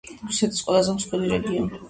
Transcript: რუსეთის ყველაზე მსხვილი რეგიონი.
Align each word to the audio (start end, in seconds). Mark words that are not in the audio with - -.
რუსეთის 0.29 0.63
ყველაზე 0.69 0.97
მსხვილი 0.97 1.31
რეგიონი. 1.37 1.79